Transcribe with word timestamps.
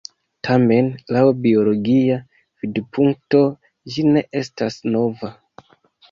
Tamen, 0.47 0.87
laŭ 1.15 1.21
biologia 1.41 2.15
vidpunkto, 2.63 3.41
ĝi 3.97 4.05
ne 4.15 4.23
estas 4.41 4.79
nova. 4.97 5.31